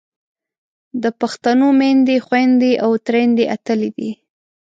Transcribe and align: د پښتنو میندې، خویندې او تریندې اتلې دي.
د 1.03 1.05
پښتنو 1.19 1.67
میندې، 1.79 2.15
خویندې 2.25 2.71
او 2.83 2.91
تریندې 3.05 3.45
اتلې 3.55 3.89
دي. 3.97 4.09